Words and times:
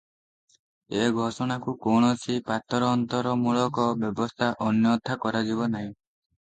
ଏ 1.01 1.03
ଘୋଷଣାକୁ 1.17 1.75
କୌଣସି 1.87 2.39
ପାତରଅନ୍ତରମୂଳକ 2.49 3.89
ବ୍ୟବସ୍ଥା 4.03 4.53
ଅନ୍ୟଥା 4.71 5.23
କରାଯିବ 5.25 5.75
ନାହିଁ। 5.79 5.91